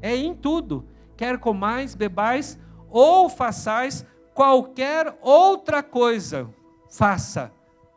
[0.00, 0.86] É em tudo.
[1.14, 2.58] Quer comais, bebais
[2.88, 4.06] ou façais
[4.40, 6.48] qualquer outra coisa,
[6.88, 7.52] faça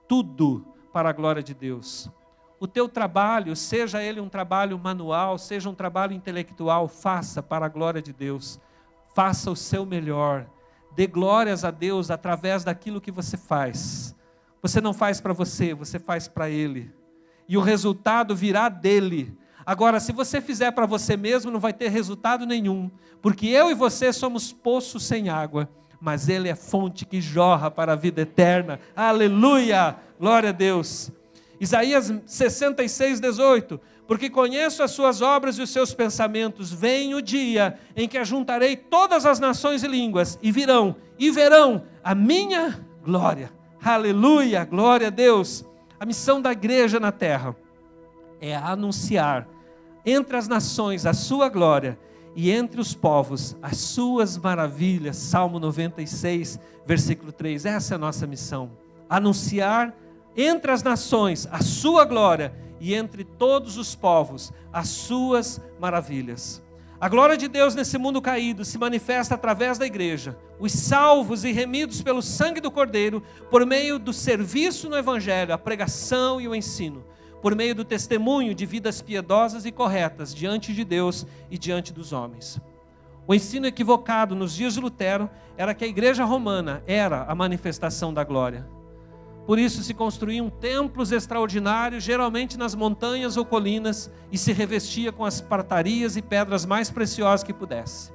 [0.09, 2.11] tudo para a glória de Deus.
[2.59, 7.69] O teu trabalho, seja ele um trabalho manual, seja um trabalho intelectual, faça para a
[7.69, 8.59] glória de Deus.
[9.15, 10.45] Faça o seu melhor.
[10.93, 14.13] Dê glórias a Deus através daquilo que você faz.
[14.61, 16.93] Você não faz para você, você faz para Ele.
[17.47, 19.33] E o resultado virá dele.
[19.65, 23.73] Agora, se você fizer para você mesmo, não vai ter resultado nenhum, porque eu e
[23.73, 25.69] você somos poços sem água
[26.03, 28.77] mas Ele é fonte que jorra para a vida eterna.
[28.93, 29.95] Aleluia!
[30.19, 31.09] Glória a Deus.
[31.61, 33.79] Isaías 66, 18.
[34.05, 36.73] Porque conheço as suas obras e os seus pensamentos.
[36.73, 41.85] Vem o dia em que ajuntarei todas as nações e línguas, e virão, e verão
[42.03, 43.49] a minha glória.
[43.81, 45.63] Aleluia, glória a Deus.
[45.97, 47.55] A missão da igreja na terra
[48.41, 49.47] é anunciar
[50.05, 51.97] entre as nações a sua glória
[52.35, 55.17] e entre os povos as suas maravilhas.
[55.17, 57.65] Salmo 96, versículo 3.
[57.65, 58.71] Essa é a nossa missão.
[59.09, 59.95] Anunciar
[60.35, 66.61] entre as nações a sua glória e entre todos os povos as suas maravilhas.
[66.99, 71.51] A glória de Deus nesse mundo caído se manifesta através da igreja, os salvos e
[71.51, 76.55] remidos pelo sangue do Cordeiro, por meio do serviço no Evangelho, a pregação e o
[76.55, 77.03] ensino,
[77.43, 82.13] por meio do testemunho de vidas piedosas e corretas diante de Deus e diante dos
[82.13, 82.57] homens.
[83.27, 88.13] O ensino equivocado nos dias de Lutero era que a igreja romana era a manifestação
[88.13, 88.65] da glória.
[89.45, 95.25] Por isso se construíam templos extraordinários, geralmente nas montanhas ou colinas, e se revestia com
[95.25, 98.13] as partarias e pedras mais preciosas que pudesse.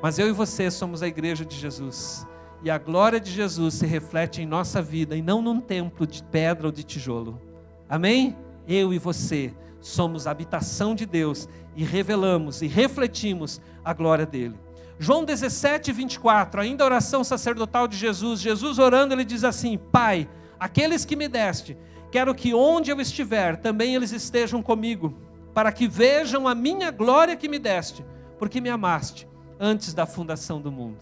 [0.00, 2.24] Mas eu e você somos a igreja de Jesus,
[2.62, 6.22] e a glória de Jesus se reflete em nossa vida e não num templo de
[6.22, 7.43] pedra ou de tijolo.
[7.88, 8.36] Amém?
[8.66, 14.58] Eu e você somos a habitação de Deus e revelamos e refletimos a glória dele.
[14.98, 18.40] João 17, 24, ainda a oração sacerdotal de Jesus.
[18.40, 21.76] Jesus orando, ele diz assim: Pai, aqueles que me deste,
[22.10, 25.14] quero que onde eu estiver, também eles estejam comigo,
[25.52, 28.04] para que vejam a minha glória que me deste,
[28.38, 30.98] porque me amaste antes da fundação do mundo.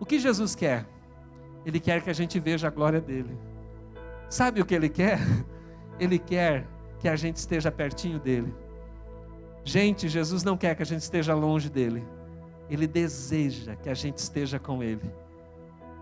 [0.00, 0.86] O que Jesus quer?
[1.66, 3.38] Ele quer que a gente veja a glória dele.
[4.28, 5.20] Sabe o que ele quer?
[6.02, 6.66] Ele quer
[6.98, 8.52] que a gente esteja pertinho dele.
[9.62, 12.04] Gente, Jesus não quer que a gente esteja longe dele.
[12.68, 15.08] Ele deseja que a gente esteja com Ele.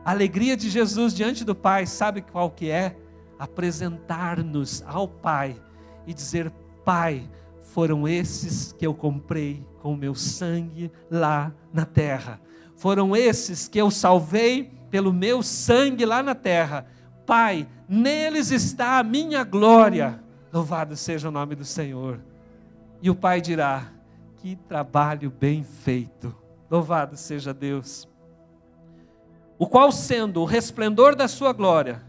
[0.02, 2.96] A alegria de Jesus diante do Pai, sabe qual que é?
[3.38, 5.54] Apresentar-nos ao Pai
[6.06, 6.50] e dizer:
[6.82, 7.28] Pai,
[7.60, 12.40] foram esses que eu comprei com o meu sangue lá na terra.
[12.74, 16.86] Foram esses que eu salvei pelo meu sangue lá na terra.
[17.26, 20.22] Pai, neles está a minha glória.
[20.52, 22.20] Louvado seja o nome do Senhor.
[23.02, 23.88] E o Pai dirá:
[24.36, 26.34] Que trabalho bem feito.
[26.70, 28.08] Louvado seja Deus.
[29.58, 32.00] O qual, sendo o resplendor da sua glória,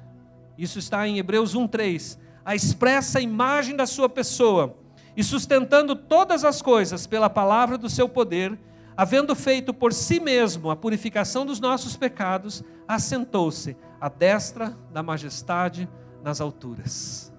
[0.58, 4.78] isso está em Hebreus 1,3, a expressa imagem da sua pessoa,
[5.18, 8.58] e sustentando todas as coisas pela palavra do seu poder,
[9.02, 15.90] havendo feito por si mesmo a purificação dos nossos pecados, assentou-se à destra da majestade
[16.24, 17.34] nas alturas.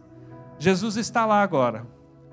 [0.59, 1.87] Jesus está lá agora.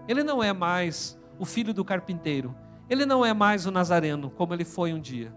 [0.07, 2.55] Ele não é mais o filho do carpinteiro,
[2.89, 5.31] ele não é mais o Nazareno como ele foi um dia.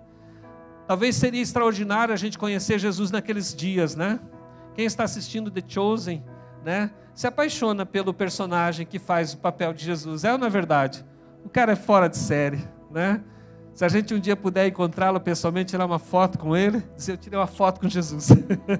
[0.88, 4.18] Talvez seria extraordinário a gente conhecer Jesus naqueles dias, né?
[4.74, 6.24] Quem está assistindo The Chosen,
[6.64, 6.90] né?
[7.14, 10.24] Se apaixona pelo personagem que faz o papel de Jesus.
[10.24, 11.04] É ou não é verdade?
[11.44, 13.22] O cara é fora de série, né?
[13.74, 17.16] Se a gente um dia puder encontrá-lo pessoalmente, tirar uma foto com ele, dizer eu
[17.16, 18.28] tirei uma foto com Jesus,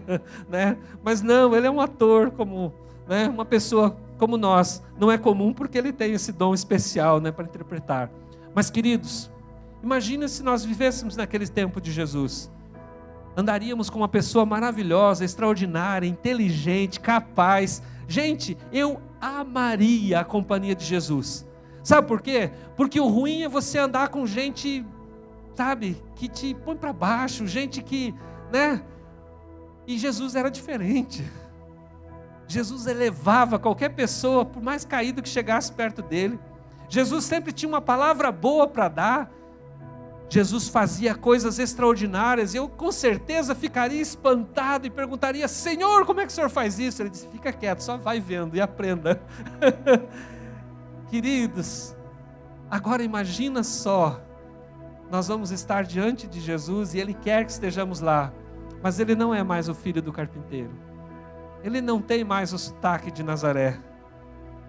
[0.49, 0.77] né?
[1.03, 2.73] Mas não, ele é um ator como,
[3.09, 3.29] né?
[3.29, 4.83] Uma pessoa como nós.
[4.99, 8.11] Não é comum porque ele tem esse dom especial, né, para interpretar.
[8.55, 9.31] Mas, queridos,
[9.83, 12.49] imagina se nós vivêssemos naquele tempo de Jesus.
[13.37, 17.83] Andaríamos com uma pessoa maravilhosa, extraordinária, inteligente, capaz.
[18.07, 21.47] Gente, eu amaria a companhia de Jesus.
[21.83, 22.51] Sabe por quê?
[22.77, 24.85] Porque o ruim é você andar com gente,
[25.55, 28.15] sabe, que te põe para baixo, gente que,
[28.53, 28.83] né?
[29.87, 31.25] E Jesus era diferente.
[32.47, 36.39] Jesus elevava qualquer pessoa, por mais caído que chegasse perto dele.
[36.89, 39.31] Jesus sempre tinha uma palavra boa para dar.
[40.29, 42.55] Jesus fazia coisas extraordinárias.
[42.55, 47.03] Eu com certeza ficaria espantado e perguntaria: Senhor, como é que o senhor faz isso?
[47.03, 49.21] Ele disse: Fica quieto, só vai vendo e aprenda.
[51.13, 51.95] Queridos,
[52.71, 54.19] agora imagina só.
[55.11, 58.33] Nós vamos estar diante de Jesus e Ele quer que estejamos lá,
[58.83, 60.73] mas Ele não é mais o filho do carpinteiro.
[61.63, 63.79] Ele não tem mais o sotaque de Nazaré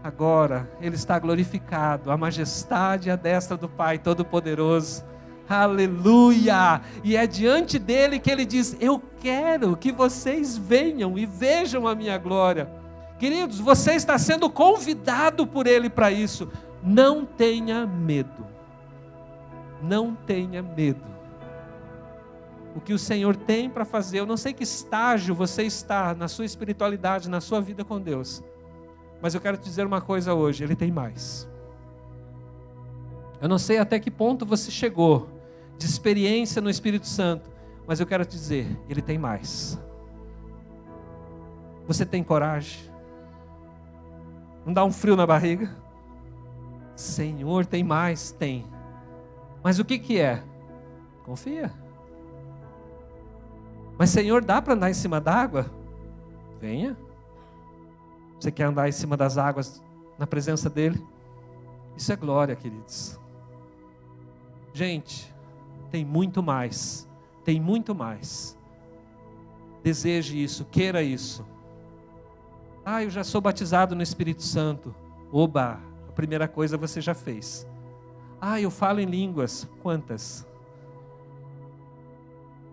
[0.03, 5.03] agora ele está glorificado, a majestade e a destra do Pai Todo-Poderoso.
[5.47, 6.81] Aleluia!
[7.03, 11.95] E é diante dele que ele diz: Eu quero que vocês venham e vejam a
[11.95, 12.69] minha glória.
[13.23, 16.51] Queridos, você está sendo convidado por ele para isso.
[16.83, 18.45] Não tenha medo.
[19.81, 21.05] Não tenha medo.
[22.75, 26.27] O que o Senhor tem para fazer, eu não sei que estágio você está na
[26.27, 28.43] sua espiritualidade, na sua vida com Deus.
[29.21, 31.47] Mas eu quero te dizer uma coisa hoje: Ele tem mais.
[33.41, 35.29] Eu não sei até que ponto você chegou
[35.77, 37.49] de experiência no Espírito Santo,
[37.87, 39.79] mas eu quero te dizer: Ele tem mais.
[41.87, 42.91] Você tem coragem?
[44.65, 45.69] Não dá um frio na barriga?
[46.95, 48.31] Senhor, tem mais?
[48.31, 48.65] Tem.
[49.63, 50.43] Mas o que, que é?
[51.23, 51.73] Confia.
[53.97, 55.65] Mas, Senhor, dá para andar em cima d'água?
[56.59, 56.97] Venha.
[58.39, 59.81] Você quer andar em cima das águas
[60.17, 61.05] na presença dEle?
[61.95, 63.19] Isso é glória, queridos.
[64.73, 65.33] Gente,
[65.91, 67.07] tem muito mais.
[67.45, 68.57] Tem muito mais.
[69.83, 71.45] Deseje isso, queira isso.
[72.85, 74.93] Ah, eu já sou batizado no Espírito Santo.
[75.31, 77.65] Oba, a primeira coisa você já fez.
[78.41, 79.69] Ah, eu falo em línguas.
[79.81, 80.45] Quantas?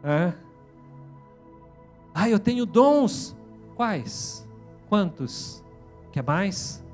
[0.04, 0.34] Hã?
[2.12, 3.36] Ah, eu tenho dons.
[3.76, 4.46] Quais?
[4.88, 5.64] Quantos?
[6.10, 6.84] Quer mais?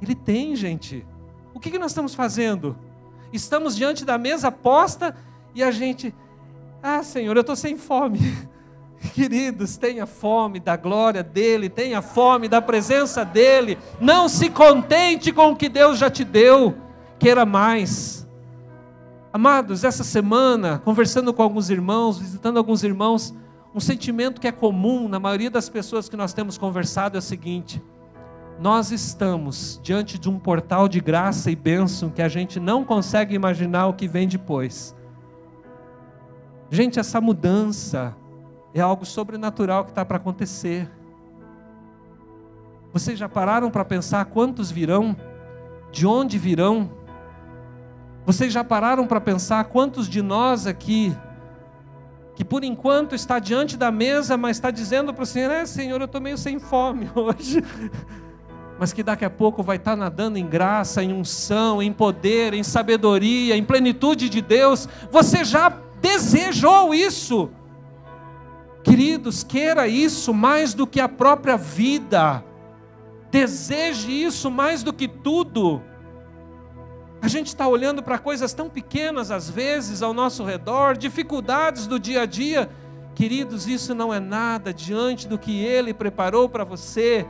[0.00, 1.06] Ele tem, gente.
[1.52, 2.76] O que, que nós estamos fazendo?
[3.32, 5.14] Estamos diante da mesa posta
[5.54, 6.14] e a gente,
[6.82, 8.18] ah, Senhor, eu estou sem fome.
[9.16, 13.78] Queridos, tenha fome da glória dEle, tenha fome da presença dEle.
[13.98, 16.76] Não se contente com o que Deus já te deu
[17.18, 18.28] queira mais.
[19.32, 23.34] Amados, essa semana, conversando com alguns irmãos, visitando alguns irmãos,
[23.74, 27.22] um sentimento que é comum na maioria das pessoas que nós temos conversado é o
[27.22, 27.82] seguinte:
[28.60, 33.34] nós estamos diante de um portal de graça e bênção que a gente não consegue
[33.34, 34.94] imaginar o que vem depois.
[36.70, 38.14] Gente, essa mudança
[38.80, 40.88] é algo sobrenatural que está para acontecer.
[42.92, 45.16] Vocês já pararam para pensar quantos virão?
[45.90, 46.90] De onde virão?
[48.24, 51.16] Vocês já pararam para pensar quantos de nós aqui,
[52.34, 56.00] que por enquanto está diante da mesa, mas está dizendo para o Senhor: É, Senhor,
[56.00, 57.62] eu estou meio sem fome hoje.
[58.78, 62.62] Mas que daqui a pouco vai estar nadando em graça, em unção, em poder, em
[62.62, 64.86] sabedoria, em plenitude de Deus.
[65.10, 65.70] Você já
[66.02, 67.48] desejou isso.
[68.86, 72.44] Queridos, queira isso mais do que a própria vida.
[73.32, 75.82] Deseje isso mais do que tudo.
[77.20, 81.98] A gente está olhando para coisas tão pequenas às vezes ao nosso redor, dificuldades do
[81.98, 82.70] dia a dia.
[83.12, 87.26] Queridos, isso não é nada diante do que Ele preparou para você.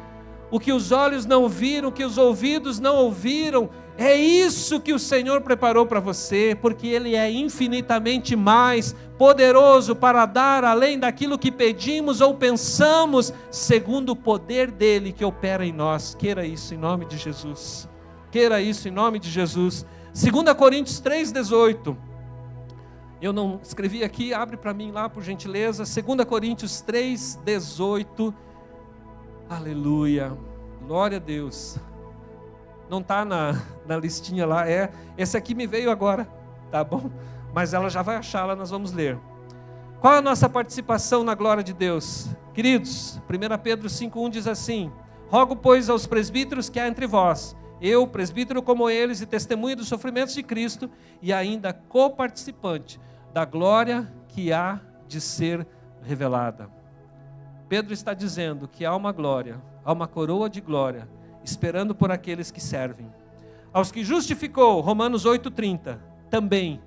[0.51, 3.69] O que os olhos não viram, o que os ouvidos não ouviram,
[3.99, 10.27] é isso que o Senhor preparou para você, porque Ele é infinitamente mais poderoso para
[10.27, 16.15] dar além daquilo que pedimos ou pensamos, segundo o poder dele que opera em nós.
[16.15, 17.89] Queira isso em nome de Jesus
[18.37, 19.87] queira isso em nome de Jesus.
[20.13, 21.97] 2 Coríntios 3,18.
[23.19, 25.85] Eu não escrevi aqui, abre para mim lá por gentileza.
[25.85, 28.35] 2 Coríntios 3,18.
[29.49, 30.37] Aleluia.
[30.85, 31.79] Glória a Deus.
[32.91, 34.91] Não está na, na listinha lá, é.
[35.17, 36.29] Esse aqui me veio agora,
[36.71, 37.11] tá bom?
[37.55, 39.19] Mas ela já vai achar nós vamos ler.
[40.01, 42.29] Qual a nossa participação na glória de Deus?
[42.53, 44.91] Queridos, 1 Pedro 5,1 diz assim:
[45.29, 49.89] Rogo, pois, aos presbíteros que há entre vós, eu, presbítero como eles, e testemunha dos
[49.89, 50.91] sofrimentos de Cristo,
[51.23, 53.01] e ainda coparticipante
[53.33, 55.67] da glória que há de ser
[56.03, 56.76] revelada.
[57.69, 61.09] Pedro está dizendo que há uma glória, há uma coroa de glória,
[61.43, 63.13] esperando por aqueles que servem.
[63.73, 65.99] Aos que justificou, Romanos 8,30,
[66.31, 66.81] também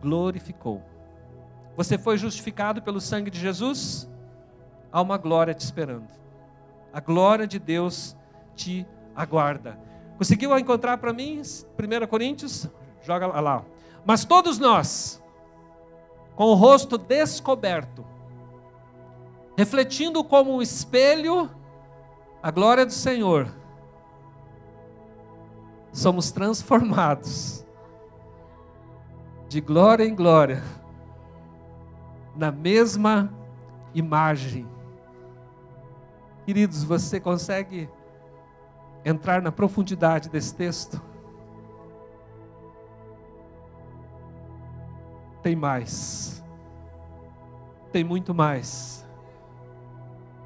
[0.00, 0.82] glorificou.
[1.76, 4.08] Você foi justificado pelo sangue de Jesus?
[4.90, 6.08] Há uma glória te esperando.
[6.92, 8.16] A glória de Deus
[8.54, 9.78] te aguarda.
[10.18, 11.40] Conseguiu encontrar para mim?
[11.40, 12.68] 1 Coríntios?
[13.02, 13.64] Joga lá.
[14.04, 15.22] Mas todos nós,
[16.34, 18.04] com o rosto descoberto,
[19.56, 21.50] refletindo como um espelho
[22.42, 23.48] a glória do Senhor,
[25.92, 27.64] somos transformados
[29.48, 30.62] de glória em glória
[32.34, 33.32] na mesma
[33.94, 34.66] imagem.
[36.46, 37.88] Queridos, você consegue
[39.04, 41.00] entrar na profundidade desse texto,
[45.42, 46.42] tem mais.
[47.90, 49.01] Tem muito mais.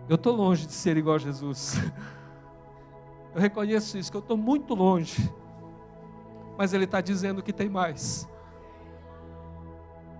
[0.08, 1.80] Eu estou longe de ser igual a Jesus.
[3.34, 5.30] Eu reconheço isso, que eu estou muito longe.
[6.56, 8.26] Mas Ele está dizendo que tem mais.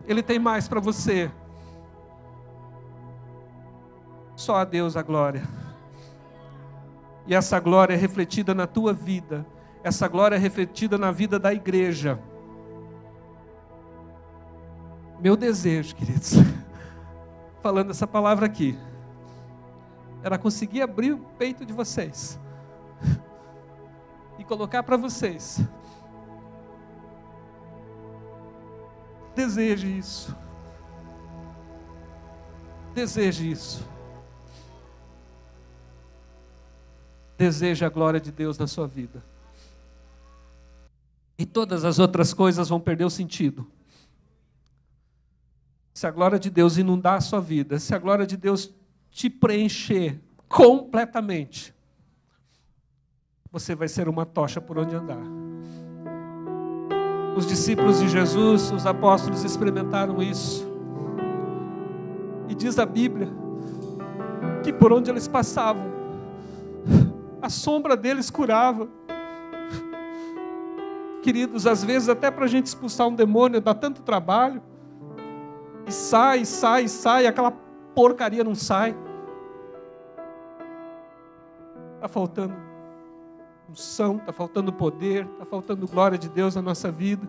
[0.06, 1.30] Ele tem mais para você.
[4.34, 5.48] Só a Deus a glória.
[7.26, 9.46] E essa glória é refletida na tua vida.
[9.82, 12.20] Essa glória é refletida na vida da igreja.
[15.18, 16.34] Meu desejo, queridos,
[17.62, 18.78] falando essa palavra aqui,
[20.26, 22.38] era conseguir abrir o peito de vocês
[24.38, 25.60] e colocar para vocês.
[29.34, 30.36] Deseje isso.
[32.94, 33.96] Deseje isso.
[37.36, 39.22] deseje a glória de Deus na sua vida.
[41.38, 43.70] E todas as outras coisas vão perder o sentido.
[45.92, 48.72] Se a glória de Deus inundar a sua vida, se a glória de Deus
[49.16, 51.74] te preencher completamente,
[53.50, 55.22] você vai ser uma tocha por onde andar.
[57.34, 60.68] Os discípulos de Jesus, os apóstolos experimentaram isso.
[62.46, 63.28] E diz a Bíblia
[64.62, 65.90] que por onde eles passavam,
[67.40, 68.86] a sombra deles curava.
[71.22, 74.62] Queridos, às vezes até para a gente expulsar um demônio dá tanto trabalho.
[75.86, 77.50] E sai, sai, sai, aquela
[77.94, 79.05] porcaria não sai.
[82.06, 82.54] Está faltando
[83.68, 87.28] unção, está faltando poder, está faltando glória de Deus na nossa vida.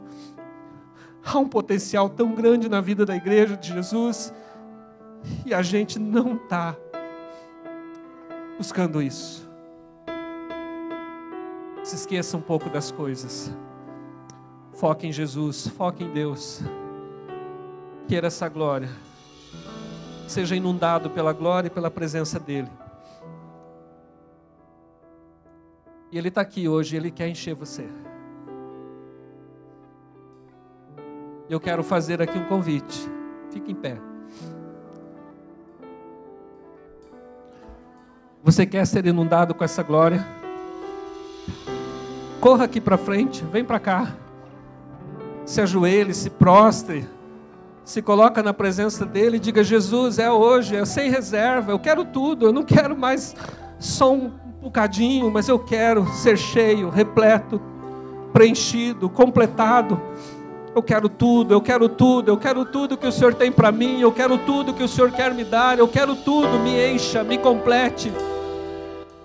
[1.25, 4.31] Há um potencial tão grande na vida da igreja de Jesus
[5.43, 6.75] e a gente não está
[8.55, 9.49] buscando isso.
[11.81, 13.51] Se esqueça um pouco das coisas.
[14.73, 16.61] Foque em Jesus, foque em Deus.
[18.07, 18.89] Queira essa glória.
[20.27, 22.69] Seja inundado pela glória e pela presença dEle.
[26.11, 27.85] E Ele está aqui hoje, Ele quer encher você.
[31.49, 33.09] Eu quero fazer aqui um convite.
[33.51, 33.97] Fique em pé.
[38.43, 40.25] Você quer ser inundado com essa glória?
[42.39, 44.15] Corra aqui para frente, vem para cá.
[45.45, 47.07] Se ajoelhe, se prostre,
[47.83, 52.05] se coloca na presença dele e diga: Jesus, é hoje, é sem reserva, eu quero
[52.05, 53.35] tudo, eu não quero mais
[53.79, 54.31] só um
[54.67, 57.59] bocadinho, mas eu quero ser cheio, repleto,
[58.31, 59.99] preenchido, completado.
[60.75, 63.99] Eu quero tudo, eu quero tudo, eu quero tudo que o Senhor tem para mim,
[63.99, 67.37] eu quero tudo que o Senhor quer me dar, eu quero tudo, me encha, me
[67.37, 68.11] complete.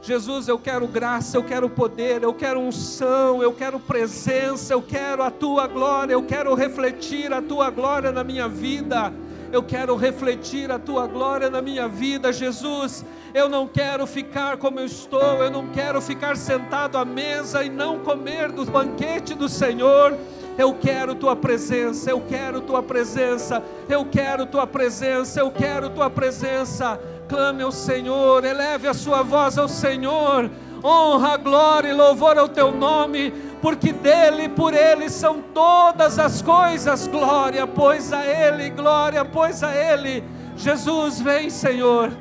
[0.00, 5.22] Jesus, eu quero graça, eu quero poder, eu quero unção, eu quero presença, eu quero
[5.22, 9.12] a tua glória, eu quero refletir a tua glória na minha vida.
[9.52, 13.04] Eu quero refletir a tua glória na minha vida, Jesus.
[13.34, 17.68] Eu não quero ficar como eu estou, eu não quero ficar sentado à mesa e
[17.68, 20.16] não comer do banquete do Senhor.
[20.56, 26.08] Eu quero tua presença, eu quero tua presença, eu quero tua presença, eu quero tua
[26.08, 26.98] presença
[27.28, 30.50] clame ao Senhor, eleve a sua voz ao Senhor,
[30.84, 33.32] honra, glória e louvor ao teu nome,
[33.62, 39.72] porque dele, por ele são todas as coisas, glória, pois a ele, glória, pois a
[39.72, 40.24] ele.
[40.56, 42.12] Jesus, vem, Senhor.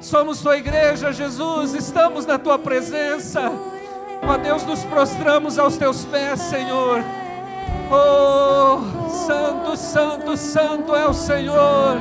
[0.00, 3.52] Somos tua igreja, Jesus, estamos na tua presença.
[4.26, 7.04] Ó Deus, nos prostramos aos teus pés, Senhor.
[7.90, 11.98] Oh, santo, santo, santo é o Senhor.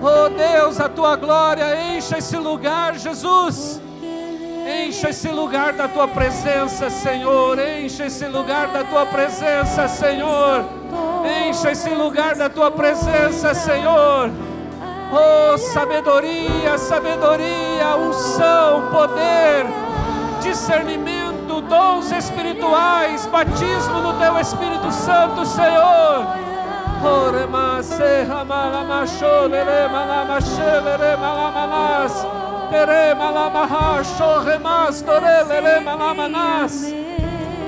[0.00, 3.80] Oh Deus, a tua glória encha esse lugar, Jesus.
[4.66, 7.58] Encha esse lugar da tua presença, Senhor.
[7.58, 10.64] Encha esse lugar da tua presença, Senhor.
[11.48, 14.30] Encha esse lugar da tua presença, Senhor.
[15.12, 19.66] Oh, sabedoria, sabedoria, unção, poder,
[20.42, 26.26] discernimento, dons espirituais, batismo no teu Espírito Santo, Senhor.
[27.04, 29.04] Re malama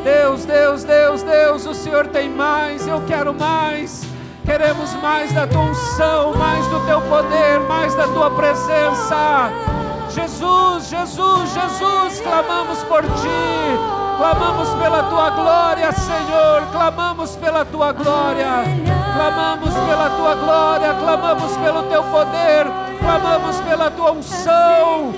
[0.04, 4.04] Deus, Deus, Deus, Deus, o Senhor tem mais, eu quero mais.
[4.44, 9.50] Queremos mais da tua unção, mais do teu poder, mais da tua presença.
[10.10, 13.96] Jesus, Jesus, Jesus, clamamos por ti.
[14.16, 16.62] Clamamos pela tua glória, Senhor.
[16.70, 18.64] Clamamos pela tua glória.
[19.16, 20.94] Clamamos pela tua glória.
[20.94, 22.66] Clamamos pelo teu poder.
[23.00, 25.12] Clamamos pela tua unção.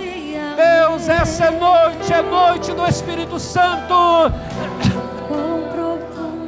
[0.57, 4.33] Deus, essa é noite, é noite do Espírito Santo.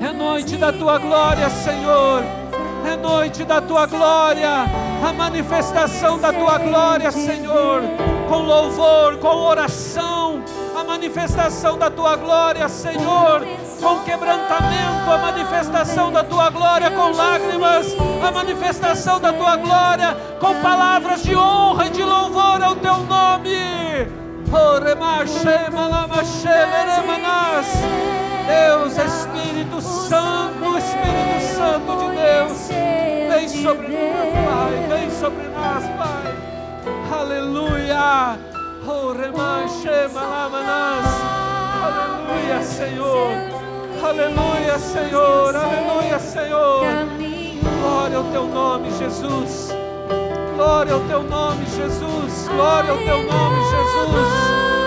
[0.00, 2.22] É noite da tua glória, Senhor.
[2.84, 4.64] É noite da tua glória,
[5.06, 7.82] a manifestação da tua glória, Senhor,
[8.28, 10.42] com louvor, com oração,
[10.90, 13.46] manifestação da tua glória, Senhor,
[13.80, 17.94] com quebrantamento, a manifestação da tua glória com lágrimas,
[18.26, 23.56] a manifestação da tua glória com palavras de honra e de louvor ao teu nome.
[28.48, 32.68] Deus, Espírito Santo, Espírito Santo de Deus,
[33.32, 37.20] vem sobre nós, Pai, vem sobre nós, Pai.
[37.20, 38.49] Aleluia.
[41.86, 43.30] Aleluia, Senhor.
[44.02, 45.54] Aleluia, Senhor.
[45.56, 46.84] Aleluia, Senhor.
[47.80, 49.68] Glória ao teu nome, Jesus.
[50.56, 52.48] Glória ao teu nome, Jesus.
[52.48, 54.79] Glória ao teu nome, Jesus.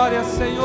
[0.00, 0.59] Glória, Senhor.